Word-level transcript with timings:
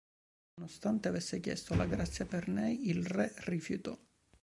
Nonostante 0.55 1.07
avesse 1.09 1.39
chiesto 1.39 1.75
la 1.75 1.85
grazia 1.85 2.25
per 2.25 2.47
Ney, 2.47 2.87
il 2.89 3.05
re 3.05 3.31
rifiutò. 3.41 3.95